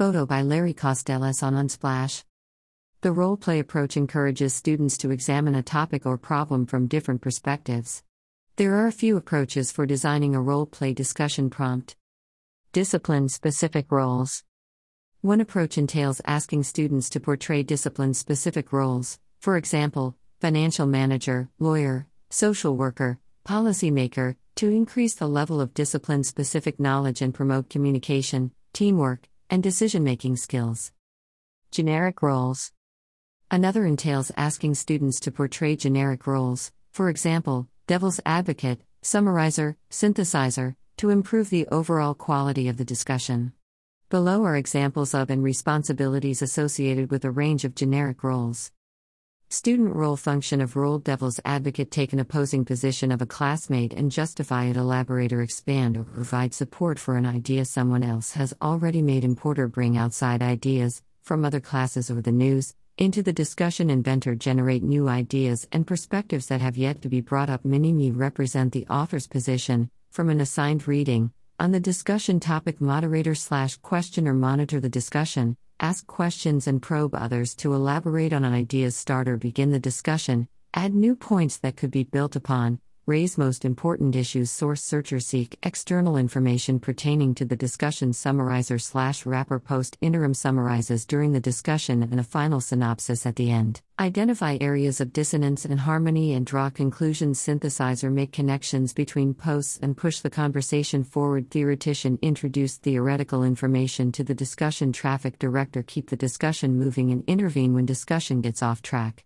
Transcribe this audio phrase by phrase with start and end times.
[0.00, 2.24] Photo by Larry Costellas on Unsplash.
[3.02, 8.02] The role play approach encourages students to examine a topic or problem from different perspectives.
[8.56, 11.96] There are a few approaches for designing a role play discussion prompt.
[12.72, 14.42] Discipline specific roles.
[15.20, 22.06] One approach entails asking students to portray discipline specific roles, for example, financial manager, lawyer,
[22.30, 29.28] social worker, policymaker, to increase the level of discipline specific knowledge and promote communication, teamwork,
[29.50, 30.92] and decision making skills.
[31.72, 32.72] Generic roles.
[33.50, 41.10] Another entails asking students to portray generic roles, for example, devil's advocate, summarizer, synthesizer, to
[41.10, 43.52] improve the overall quality of the discussion.
[44.08, 48.70] Below are examples of and responsibilities associated with a range of generic roles.
[49.52, 54.08] Student role function of role devil's advocate take an opposing position of a classmate and
[54.08, 59.02] justify it, elaborate or expand or provide support for an idea someone else has already
[59.02, 59.24] made.
[59.24, 63.90] Importer bring outside ideas, from other classes or the news, into the discussion.
[63.90, 67.64] Inventor generate new ideas and perspectives that have yet to be brought up.
[67.64, 73.34] Mini me represent the author's position, from an assigned reading, on the discussion topic, moderator
[73.34, 78.96] slash questioner monitor the discussion, ask questions and probe others to elaborate on an idea's
[78.96, 82.80] starter, begin the discussion, add new points that could be built upon,
[83.10, 89.26] raise most important issues source searcher seek external information pertaining to the discussion summarizer slash
[89.26, 93.82] wrapper post interim summarizes during the discussion and a final synopsis at the end.
[93.98, 97.38] Identify areas of dissonance and harmony and draw conclusions.
[97.38, 101.50] Synthesizer make connections between posts and push the conversation forward.
[101.50, 104.92] Theoretician introduce theoretical information to the discussion.
[104.92, 109.16] Traffic director keep the discussion moving and intervene when discussion gets off track